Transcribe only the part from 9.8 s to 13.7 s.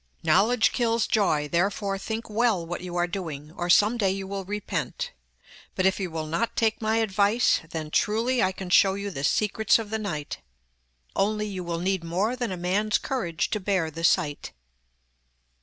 the night. Only you will need more than a man's courage to